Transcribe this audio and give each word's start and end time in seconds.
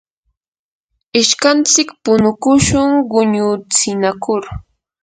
ishkantsik 1.19 1.89
punukushun 2.03 2.87
quñutsinakur. 3.11 4.41